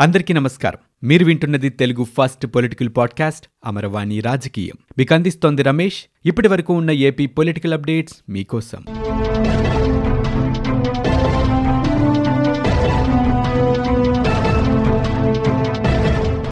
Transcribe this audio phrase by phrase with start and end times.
[0.00, 1.08] అందరికీ నమస్కారం.
[1.08, 4.76] మీరు వింటున్నది Telugu first political podcast Amaravani రాజకీయం.
[4.98, 6.04] మీకు అందిస్తోంది రమేష్.
[6.26, 8.84] ఇప్పటి వరకు ఉన్న ఏపీ పొలిటికల్ అప్డేట్స్ మీకోసం.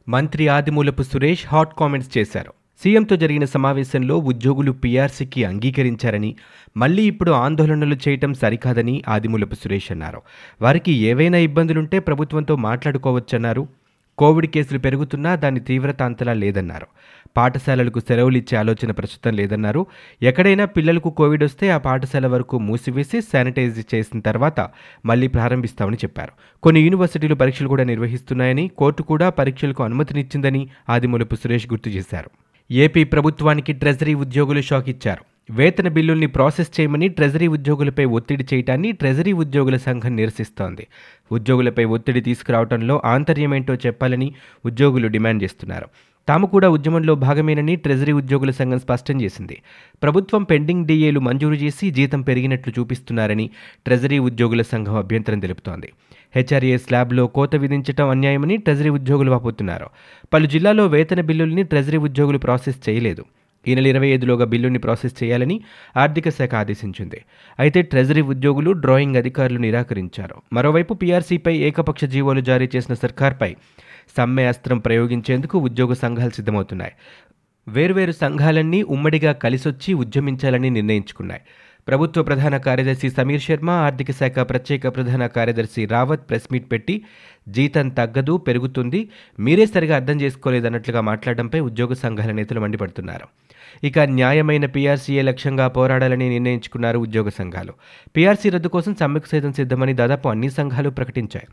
[0.09, 2.53] మంత్రి ఆదిమూలపు సురేష్ హాట్ కామెంట్స్ చేశారు.
[2.85, 6.37] సీఎంతో జరిగిన సమావేశంలో ఉద్యోగులు పీఆర్సీకి అంగీకరించారని
[6.77, 10.23] మళ్ళీ ఇప్పుడు ఆందోళనలు చేయటం సరికాదని ఆదిమూలపు సురేష్ అన్నారు.
[10.63, 13.69] వారికి ఏవైనా ఇబ్బందులుంటే ప్రభుత్వంతో మాట్లాడుకోవచ్చన్నారు.
[14.19, 16.87] కోవిడ్ కేసులు పెరుగుతున్నా దాని తీవ్రత అంతలా లేదన్నారు.
[17.37, 19.87] పాఠశాలలకు సెలవులు ఇచ్చే ఆలోచన ప్రస్తుతం లేదన్నారు.
[20.23, 24.69] ఎక్కడైనా పిల్లలకు కోవిడ్ వస్తే ఆ పాఠశాల వరకు మూసివేసి శానిటైజ్ చేసిన తర్వాత
[25.07, 26.33] మళ్ళీ ప్రారంభిస్తామని చెప్పారు.
[26.63, 32.31] కొన్ని యూనివర్సిటీలు పరీక్షలు కూడా నిర్వహిస్తున్నాయని కోర్టు కూడా పరీక్షలకు అనుమతినిచ్చిందని ఆదిమూలపు సురేష్ గుర్తు చేశారు.
[32.71, 39.33] ఏపీ ప్రభుత్వానికి ట్రెజరీ ఉద్యోగులు షాక్ ఇచ్చారు వేతన బిల్లుల్ని ప్రాసెస్ చేయమని ట్రెజరీ ఉద్యోగులపై ఒత్తిడి చేయటాన్ని ట్రెజరీ
[39.33, 40.85] ఉద్యోగుల సంఘం నిరసిస్తోంది.
[41.33, 44.29] ఉద్యోగులపై ఒత్తిడి తీసుకురావడంలో ఆంతర్యమేంటో చెప్పాలని
[44.65, 45.89] ఉద్యోగులు డిమాండ్ చేస్తున్నారు.
[46.29, 49.63] తాము కూడా ఉద్యమంలో భాగమేనని ట్రెజరీ ఉద్యోగుల సంఘం స్పష్టం చేసింది.
[50.03, 53.51] ప్రభుత్వం పెండింగ్ డిఏలు మంజూరు చేసి జీతం పెరిగినట్లు చూపిస్తున్నారని
[53.85, 55.93] ట్రెజరీ ఉద్యోగుల సంఘం అభ్యంతరం తెలుపుతోంది.
[56.35, 59.87] హెచ్ఆర్ఏ స్లాబ్లో కోత విధించడం అన్యాయమని ట్రెజరీ ఉద్యోగులు వాపోతున్నారు.
[60.33, 63.25] పలు జిల్లాల్లో వేతన బిల్లుల్ని ట్రెజరీ ఉద్యోగులు ప్రాసెస్ చేయలేదు.
[63.69, 65.61] ఈ నెల ఇరవై ఐదులోగా బిల్లుని ప్రాసెస్ చేయాలని
[65.97, 67.21] ఆర్థిక శాఖ ఆదేశించింది.
[67.59, 70.37] అయితే ట్రెజరీ ఉద్యోగులు డ్రాయింగ్ అధికారులు నిరాకరించారు.
[70.53, 73.57] మరోవైపు పీఆర్సీపై ఏకపక్ష జీవోలు జారీ చేసిన సర్కార్పై
[74.17, 76.93] సమ్మె అస్త్రం ప్రయోగించేందుకు ఉద్యోగ సంఘాలు సిద్ధమవుతున్నాయి.
[77.69, 81.41] వేర్వేరు సంఘాలన్నీ ఉమ్మడిగా కలిసొచ్చి ఉద్యమించాలని నిర్ణయించుకున్నాయి.
[81.89, 87.05] ప్రభుత్వ ప్రధాన కార్యదర్శి సమీర్ శర్మ ఆర్థిక శాఖ ప్రత్యేక ప్రధాన కార్యదర్శి రావత్ ప్రెస్ మీట్ పెట్టి
[87.49, 89.09] జీతం తగ్గదు పెరుగుతుంది
[89.41, 93.27] మీరే సరిగా అర్థం చేసుకోలేదన్నట్లుగా మాట్లాడడంపై ఉద్యోగ సంఘాల నేతలు మండిపడుతున్నారు.
[93.85, 97.73] ఇక న్యాయమైన పీఆర్సీఏ లక్ష్యంగా పోరాడాలని నిర్ణయించుకున్నారు ఉద్యోగ సంఘాలు.
[98.17, 101.47] పీఆర్సీ రద్దు కోసం సమ్మెకు సైతం సిద్ధమని దాదాపు అన్ని సంఘాలు ప్రకటించాయి.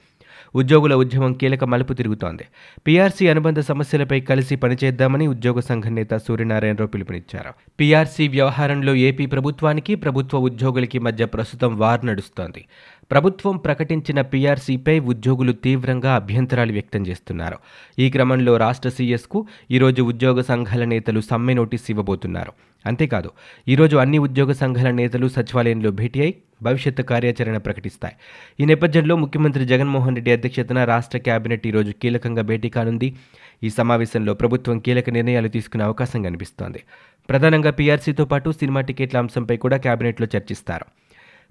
[0.55, 2.43] ఉద్యోగుల ఉద్యమం కీలక మలుపు తిరుగుతోంది.
[2.87, 7.53] పీఆర్సీ అనుబంధ సమస్యలపై కలిసి పనిచేద్దామని ఉద్యోగ సంఘం నేత సూర్యనారాయణరావు పిలుపునిచ్చారు.
[7.79, 12.65] పీఆర్సీ వ్యవహారంలో ఏపీ ప్రభుత్వానికి ప్రభుత్వ ఉద్యోగులకి మధ్య ప్రస్తుతం వార్ నడుస్తోంది.
[13.11, 17.57] ప్రభుత్వం ప్రకటించిన పీఆర్సీపై ఉద్యోగులు తీవ్రంగా అభ్యంతరాలు వ్యక్తం చేస్తున్నారు.
[17.99, 22.53] ఈ క్రమంలో రాష్ట్ర సీఎస్కు ఈరోజు ఉద్యోగ సంఘాల నేతలు సమ్మె నోటీస్ ఇవ్వబోతున్నారు.
[22.85, 23.29] అంతేకాదు
[23.67, 28.13] ఈరోజు అన్ని ఉద్యోగ సంఘాల నేతలు సచివాలయంలో భేటీ అయి భవిష్యత్తు కార్యాచరణ ప్రకటిస్తాయి.
[28.59, 33.15] ఈ నేపథ్యంలో ముఖ్యమంత్రి జగన్మోహన్ రెడ్డి అధ్యక్షతన రాష్ట్ర కేబినెట్ ఈరోజు కీలకంగా భేటీ కానుంది.
[33.63, 36.83] ఈ సమావేశంలో ప్రభుత్వం కీలక నిర్ణయాలు తీసుకునే అవకాశం కనిపిస్తోంది.
[37.29, 40.85] ప్రధానంగా పీఆర్సీతో పాటు సినిమా టికెట్ల అంశంపై కూడా కేబినెట్లో చర్చిస్తారు.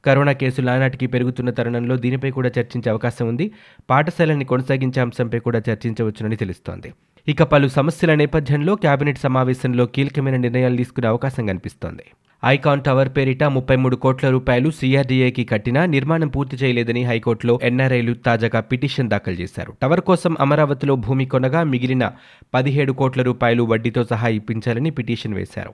[0.04, 3.50] కరోనా కేసులు నానాటికి పెరుగుతున్న తరుణంలో దీనిపై కూడా చర్చించే అవకాశం ఉంది.
[3.90, 6.92] పాఠశాలని కొనసాగించే అంశంపై కూడా చర్చించవచ్చునని తెలుస్తోంది.
[7.28, 12.02] ఇక పలు సమస్యల నేపథ్యంలో కేబినెట్ సమావేశంలో కీలకమైన నిర్ణయాలు తీసుకునే అవకాశం కనిపిస్తోంది.
[12.46, 18.60] ఐకాన్ టవర్ పేరిట ముప్పై మూడు కోట్ల రూపాయలు సీఆర్డీఏకి కట్టినా నిర్మాణం పూర్తి చేయలేదని హైకోర్టులో ఎన్ఆర్ఐలు తాజాగా
[18.60, 19.74] పిటిషన్ దాఖలు చేశారు.
[19.82, 22.12] టవర్ కోసం అమరావతిలో భూమి కొనగా మిగిలిన
[22.54, 25.72] పదిహేడు కోట్ల రూపాయలు వడ్డీతో సహా ఇప్పించాలని పిటిషన్ వేశారు.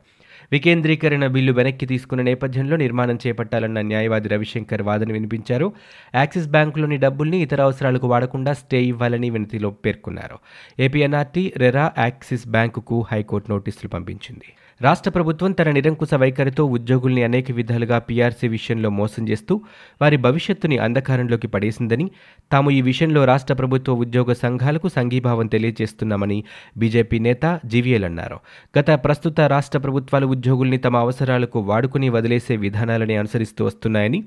[0.52, 5.72] వికేంద్రీకరణ బిల్లు వెనక్కి తీసుకున్న నేపథ్యంలో నిర్మాణం చేపట్టాలన్న న్యాయవాది రవిశంకర్ వాదన వినిపించారు.
[6.14, 10.38] యాక్సిస్ బ్యాంకులోని డబ్బుల్ని ఇతర అవసరాలకు వాడకుండా స్టే ఇవ్వాలని వినతిలో పేర్కొన్నారు.
[10.80, 14.44] ఏపీఎన్ఆర్టీ రెరా యాక్సిస్ బ్యాంకుకు హైకోర్టు నోటీసులు పంపించింది.
[14.82, 19.60] రాష్ట్ర ప్రభుత్వం తన నిరంకుశ వైఖరితో ఉద్యోగుల్ని అనేక విధాలుగా పీఆర్సీ విషయంలో మోసం చేస్తూ
[20.02, 22.10] వారి భవిష్యత్తుని అంధకారంలోకి పడేసిందని
[22.52, 26.44] తాము ఈ విషయంలో రాష్ట్ర ప్రభుత్వ ఉద్యోగ సంఘాలకు సంఘీభావం తెలియజేస్తున్నామని
[26.76, 28.38] బీజేపీ నేత జీవీఎల్ అన్నారు.
[28.78, 34.24] గత ప్రస్తుత రాష్ట్ర ప్రభుత్వాలు ఉద్యోగుల్ని తమ అవసరాలకు వాడుకుని వదిలేసే విధానాలని అనుసరిస్తూ వస్తున్నాయని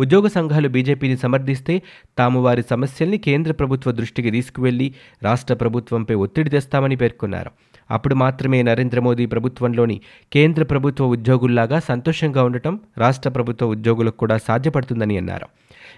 [0.00, 1.74] ఉద్యోగ సంఘాలు బీజేపీని సమర్థిస్తే
[2.18, 4.86] తాము వారి సమస్యల్ని కేంద్ర ప్రభుత్వ దృష్టికి తీసుకువెళ్ళి
[5.22, 7.50] రాష్ట్ర ప్రభుత్వంపై ఒత్తిడి తెస్తామని పేర్కొన్నారు.
[7.90, 9.96] అప్పుడు మాత్రమే నరేంద్ర మోదీ ప్రభుత్వంలోని
[10.32, 15.48] కేంద్ర ప్రభుత్వ ఉద్యోగుల్లాగా సంతోషంగా ఉండటం రాష్ట్ర ప్రభుత్వ ఉద్యోగులకు కూడా సాధ్యపడుతుందని అన్నారు.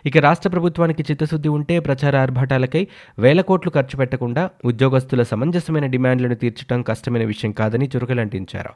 [0.06, 2.82] ఇక రాష్ట్ర ప్రభుత్వానికి చిత్తశుద్ధి ఉంటే ప్రచార ఆర్భాటాలకై
[3.19, 8.72] వేల కోట్లు ఖర్చు పెట్టకుండా ఉద్యోగస్తుల సమంజసమైన డిమాండ్లను తీర్చడం కష్టమైన విషయం కాదని చురుకలంటించారు.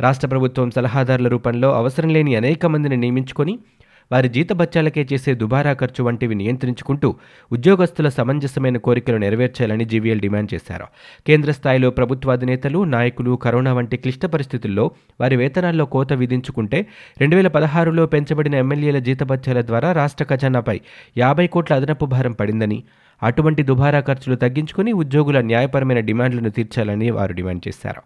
[0.00, 3.54] రాష్ట్ర ప్రభుత్వం సలహాదారుల రూపంలో అవసరం లేని అనేక మందిని నియమించుకొని
[4.12, 7.14] వారి జీతభత్యాలకే చేసే దుబారా ఖర్చు వంటివి నియంత్రించుకుంటూ
[7.52, 10.86] ఉద్యోగస్తుల సమంజసమైన కోరికలు నెరవేర్చాలని జీవీఎల్ డిమాండ్ చేశారు.
[11.26, 14.90] కేంద్ర స్థాయిలో ప్రభుత్వాధినేతలు నాయకులు కరోనా వంటి క్లిష్ట పరిస్థితుల్లో
[15.20, 16.86] వారి వేతనాల్లో కోత విధించుకుంటే
[17.20, 20.80] రెండు వేల పదహారులో పెంచబడిన ఎమ్మెల్యేల జీతభత్యాల ద్వారా రాష్ట్ర ఖజానాపై
[21.16, 22.84] యాభై కోట్ల అదనపు భారం పడిందని
[23.22, 28.02] అటువంటి దుబారా ఖర్చులు తగ్గించుకుని ఉద్యోగుల న్యాయపరమైన డిమాండ్లను తీర్చాలని వారు డిమాండ్ చేశారు.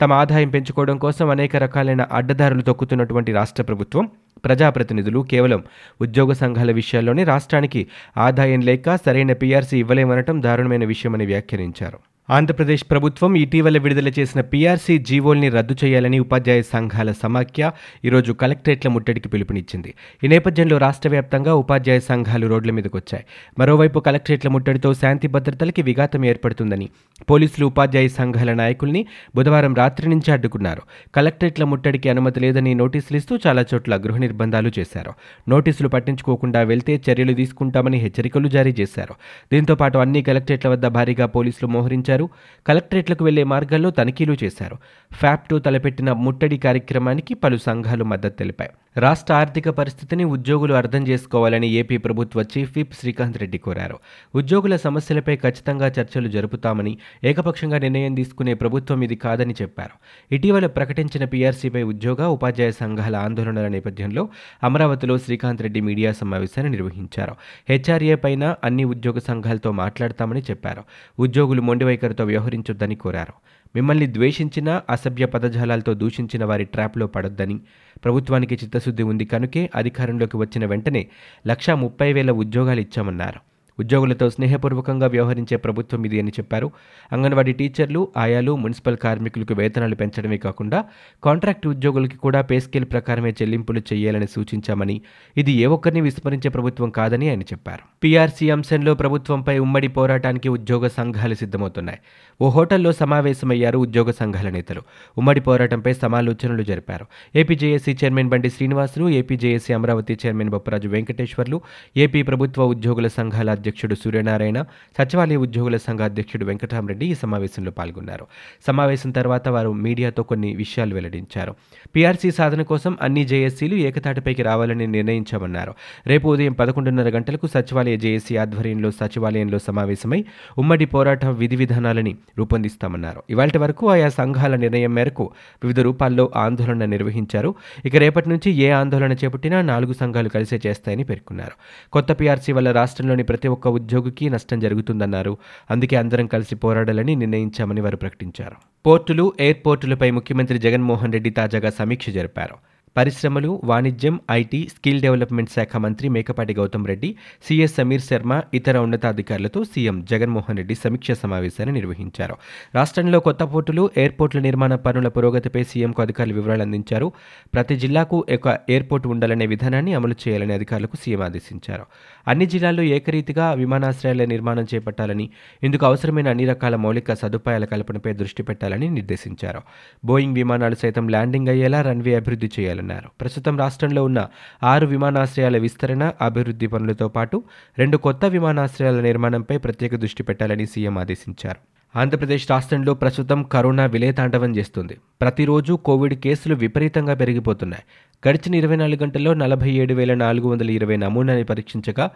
[0.00, 4.08] తమ ఆదాయం పెంచుకోవడం కోసం అనేక రకాలైన అడ్డదారులు తొక్కుతున్నటువంటి రాష్ట్ర ప్రభుత్వం
[4.44, 5.64] ప్రజాప్రతినిధులు కేవలం
[6.00, 7.86] ఉద్యోగ సంఘాల విషయాల్లోనే రాష్ట్రానికి
[8.16, 11.98] ఆదాయం లేక సరైన పీఆర్సీ ఇవ్వలేమనటం దారుణమైన విషయమని వ్యాఖ్యానించారు.
[12.30, 17.72] ఆంధ్రప్రదేశ్ ప్రభుత్వం ఇటీవల విడుదల చేసిన పీఆర్సీ జీవోల్ని రద్దు చేయాలని ఉపాధ్యాయ సంఘాల సమాఖ్య
[18.04, 19.94] ఈరోజు కలెక్టరేట్ల ముట్టడికి పిలుపునిచ్చింది.
[20.24, 23.24] ఈ నేపథ్యంలో రాష్ట్ర వ్యాప్తంగా ఉపాధ్యాయ సంఘాలు రోడ్ల మీదకు వచ్చాయి
[23.58, 26.88] మరోవైపు కలెక్టరేట్ల ముట్టడితో శాంతి భద్రతలకి విఘాతం ఏర్పడుతుందని
[27.30, 29.06] పోలీసులు ఉపాధ్యాయ సంఘాల నాయకుల్ని
[29.36, 30.82] బుధవారం రాత్రి నుంచి అడ్డుకున్నారు.
[31.14, 35.12] కలెక్టరేట్ల ముట్టడికి అనుమతి లేదని నోటీసులు ఇస్తూ చాలా చోట్ల గృహ నిర్బంధాలు చేశారు.
[35.48, 39.14] నోటీసులు పట్టించుకోకుండా వెళ్తే చర్యలు తీసుకుంటామని హెచ్చరికలు జారీ చేశారు.
[39.52, 42.26] దీంతో పాటు అన్ని కలెక్టరేట్ల వద్ద భారీగా పోలీసులు మోహరించారు.
[42.66, 44.76] కలెక్టరేట్లకు వెళ్ళే మార్గాల్లో తనిఖీలు చేశారు.
[45.12, 48.70] ఫ్యాప్టో తలపెట్టిన ముట్టడి కార్యక్రమానికి పలు సంఘాలు మద్దతు తెలిపాయి.
[48.96, 53.96] రాష్ట్ర ఆర్థిక పరిస్థితిని ఉద్యోగులు అర్థం చేసుకోవాలని ఏపీ ప్రభుత్వ చీఫ్ విప్ శ్రీకాంత్ రెడ్డి కోరారు.
[54.34, 56.92] ఉద్యోగుల సమస్యలపై ఖచ్చితంగా చర్చలు జరుపుతామని
[57.24, 59.94] ఏకపక్షంగా నిర్ణయం తీసుకునే ప్రభుత్వం ఇది కాదని చెప్పారు.
[60.34, 64.13] ఇటీవల ప్రకటించిన పీఆర్సీపై ఉద్యోగ ఉపాధ్యాయ సంఘాల ఆందోళనల నేపథ్యంలో
[64.62, 67.34] అమరావతిలో శ్రీకాంత్ రెడ్డి మీడియా సమావేశాన్ని నిర్వహించారు.
[67.68, 70.84] హెచ్ఆర్ఏ పైన అన్ని ఉద్యోగ సంఘాలతో మాట్లాడతామని చెప్పారు.
[71.18, 73.32] ఉద్యోగులు మొండి వైఖరితో వ్యవహరించొద్దని కోరారు.
[73.76, 77.60] మిమ్మల్ని ద్వేషించిన అసభ్య పదజాలాలతో దూషించిన వారి ట్రాప్లో పడొద్దని.
[78.04, 81.06] ప్రభుత్వానికి చిత్తశుద్ధి ఉంది కనుకే అధికారంలోకి వచ్చిన వెంటనే
[81.46, 83.53] లక్షా ముప్పై వేల ఉద్యోగాలు ఇచ్చామన్నారు.
[83.80, 86.70] ఉద్యోగులతో స్నేహపూర్వకంగా వ్యవహరించే ప్రభుత్వం ఇది అని చెప్పారు.
[87.12, 90.84] అంగన్వాడీ టీచర్లు ఆయాలు మున్సిపల్ కార్మికులకు వేతనాలు పెంచడమే కాకుండా
[91.24, 95.00] కాంట్రాక్ట్ ఉద్యోగులకి కూడా పే స్కేల్ ప్రకారమే చెల్లింపులు చేయాలని సూచించామని
[95.36, 97.82] ఇది ఏ ఒక్కరిని విస్మరించే ప్రభుత్వం కాదని ఆయన చెప్పారు.
[98.04, 101.98] పీఆర్సీ అంశంలో ప్రభుత్వంపై ఉమ్మడి పోరాటానికి ఉద్యోగ సంఘాలు సిద్ధమవుతున్నాయి.
[102.40, 104.82] ఓ హోటల్లో సమావేశమయ్యారు ఉద్యోగ సంఘాల నేతలు.
[105.18, 107.06] ఉమ్మడి పోరాటంపై సమాలోచనలు జరిపారు.
[107.36, 111.60] APJAC chairman Bandi Srinivasulu APJAC Amaravati chairman Bopparaju Venkateswarlu
[111.96, 114.62] AP ప్రభుత్వ ఉద్యోగుల సంఘాల అధ్యక్షుడు సూర్యనారాయణ
[115.00, 118.26] సచివాలయ ఉద్యోగుల సంఘ అధ్యక్షుడు వెంకటరామరెడ్డి ఈ సమావేశంలో పాల్గొన్నారు.
[118.66, 121.54] సమావేశం తర్వాత వారు మీడియాతో కొన్ని విషయాలు వెల్లడించారు.
[121.96, 125.74] పీఆర్సీ సాధన కోసం అన్ని జేఏసీలు ఏకతాటిపైకి రావాలని నిర్ణయించామన్నారు.
[126.06, 130.24] రేపు ఉదయం పదకొండున్నర గంటలకు సచివాలయ జేఏసీ ఆధ్వర్యంలో సచివాలయంలో సమావేశమై
[130.58, 133.22] ఉమ్మడి పోరాట విధి విధానాలని రూపొందిస్తామన్నారు.
[133.30, 135.30] ఇవాళ వరకు ఆయా సంఘాల నిర్ణయం మేరకు
[135.62, 137.54] వివిధ రూపాల్లో ఆందోళన నిర్వహించారు.
[137.84, 141.52] ఇక రేపటి నుంచి ఏ ఆందోళన చేపట్టినా నాలుగు సంఘాలు కలిసే చేస్తాయని పేర్కొన్నారు.
[141.92, 145.34] కొత్త పీఆర్సీ వల్ల రాష్ట్రంలోని ప్రతి ఒక్క ఉద్యోగికి నష్టం జరుగుతుందన్నారు.
[145.70, 148.58] అందుకే అందరం కలిసి పోరాడాలని నిర్ణయించామని వారు ప్రకటించారు.
[148.86, 152.56] పోర్టులు ఎయిర్పోర్టులపై ముఖ్యమంత్రి జగన్మోహన్ రెడ్డి తాజాగా సమీక్ష జరిపారు.
[152.96, 157.08] పరిశ్రమలు వాణిజ్యం ఐటీ స్కిల్ డెవలప్మెంట్ శాఖ మంత్రి మేకపాటి గౌతమ్ రెడ్డి
[157.46, 162.34] సీఎస్ సమీర్ శర్మ ఇతర ఉన్నతాధికారులతో సీఎం జగన్మోహన్ రెడ్డి సమీక్ష సమావేశాన్ని నిర్వహించారు.
[162.74, 167.08] రాష్ట్రంలో కొత్త పోర్టులు ఎయిర్పోర్టుల నిర్మాణ పనుల పురోగతిపై సీఎంకు అధికారులు వివరాలు అందించారు.
[167.54, 171.86] ప్రతి జిల్లాకు ఒక ఎయిర్పోర్ట్ ఉండాలనే విధానాన్ని అమలు చేయాలని అధికారులకు సీఎం ఆదేశించారు.
[172.28, 175.30] అన్ని జిల్లాల్లో ఏకరీతిగా విమానాశ్రయాల నిర్మాణం చేపట్టాలని
[175.62, 179.60] ఇందుకు అవసరమైన అన్ని రకాల మౌలిక సదుపాయాల కల్పనపై దృష్టి పెట్టాలని నిర్దేశించారు.
[180.04, 183.10] బోయింగ్ విమానాలు సైతం ల్యాండింగ్ అయ్యేలా రన్వే అభివృద్ధి చేయాలన్నారు.
[183.20, 184.28] ప్రస్తుతం రాష్ట్రంలో ఉన్న
[184.62, 187.42] ఆరు విమానాశ్రయాల విస్తరణ అభివృద్ధి పనులతో పాటు
[187.78, 191.83] రెండు కొత్త విమానాశ్రయాల నిర్మాణంపై ప్రత్యేక దృష్టి పెట్టాలని సీఎం ఆదేశించారు.
[191.96, 194.96] ఆంధ్రప్రదేశ్ రాష్ట్రంలో ప్రస్తుతం కరోనా విలేతాండవం చేస్తుంది.
[195.20, 197.82] ప్రతిరోజు కోవిడ్ కేసులు విపరీతంగా పెరిగిపోతున్నాయి.
[198.28, 202.10] గడిచిన ఇరవై నాలుగు గంటల్లో నలభై ఏడు వేల నాలుగు వందల ఇరవై నమూనాని పరీక్షించగా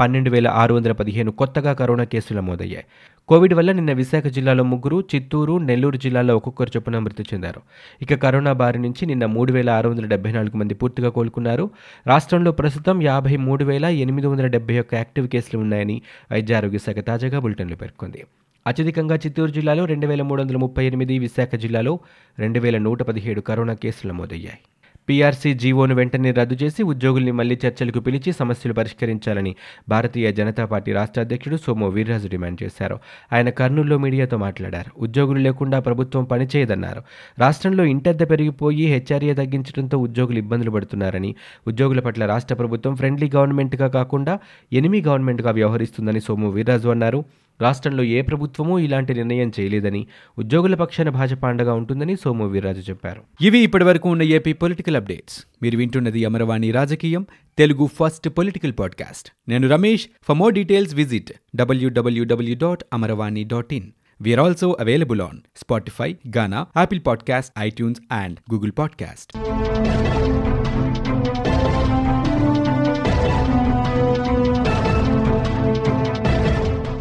[0.00, 2.84] పన్నెండు వేల ఆరు వందల పదిహేను కొత్తగా కరోనా కేసులు నమోదయ్యాయి.
[3.28, 7.60] కోవిడ్ వల్ల నిన్న విశాఖ జిల్లాలో ముగ్గురు చిత్తూరు నెల్లూరు జిల్లాలో ఒక్కొక్కరు చొప్పున మృతి చెందారు.
[8.02, 11.70] ఇక కరోనా బారి నుంచి నిన్న మూడు వేల ఆరు వందల డెబ్బై నాలుగు మంది పూర్తిగా కోలుకున్నారు.
[12.06, 16.02] రాష్ట్రంలో ప్రస్తుతం యాభై మూడు వేల ఎనిమిది వందల డెబ్బై ఒక్క యాక్టివ్ కేసులు ఉన్నాయని
[16.32, 18.24] వైద్య ఆరోగ్య శాఖ తాజాగా బులెటిన్లో పేర్కొంది.
[18.68, 21.92] అత్యధికంగా చిత్తూరు జిల్లాలో రెండు వేల మూడు వందల ముప్పై ఎనిమిది విశాఖ జిల్లాలో
[22.38, 24.60] రెండు వేల నూట పదిహేడు కరోనా కేసులు నమోదయ్యాయి.
[25.08, 29.52] పీఆర్సీ జీవోను వెంటనే రద్దు చేసి ఉద్యోగుల్ని మళ్ళీ చర్చలకు పిలిచి సమస్యలు పరిష్కరించాలని
[29.88, 32.96] భారతీయ జనతా పార్టీ రాష్ట్ర అధ్యక్షుడు సోము వీర్రాజు డిమాండ్ చేశారు.
[33.32, 34.92] ఆయన కర్నూలులో మీడియాతో మాట్లాడారు.
[34.98, 37.02] ఉద్యోగులు లేకుండా ప్రభుత్వం పనిచేయదన్నారు.
[37.38, 41.34] రాష్ట్రంలో ఇంటద్దె పెరిగిపోయి హెచ్ఆర్ఏ తగ్గించడంతో ఉద్యోగులు ఇబ్బందులు పడుతున్నారని
[41.66, 44.38] ఉద్యోగుల పట్ల రాష్ట్ర ప్రభుత్వం ఫ్రెండ్లీ గవర్నమెంట్గా కాకుండా
[44.72, 47.22] ఎనిమి గవర్నమెంట్గా వ్యవహరిస్తుందని సోము వీర్రాజు అన్నారు.
[47.60, 50.06] రాష్ట్రంలో ఏ ప్రభుత్వమూ ఇలాంటి నిర్ణయం చేయలేదని
[50.38, 53.22] ఉద్యోగుల పక్షాన భాజపా అండగా ఉంటుందని సోము వీర్రాజు చెప్పారు.
[53.40, 55.46] ఇవి ఇప్పటివరకు ఉన్న ఏపీ పొలిటికల్ అప్డేట్స్.
[55.62, 57.26] మీరు వింటున్నది అమరవాణి రాజకీయం
[57.58, 59.30] తెలుగు ఫస్ట్ పొలిటికల్ పాడ్కాస్ట్.
[59.48, 60.06] నేను Ramesh.
[60.22, 66.66] For more details visit WWW dot Amaravani dot in we're also available on Spotify Gaana
[66.76, 69.32] Apple podcast iTunes and Google podcast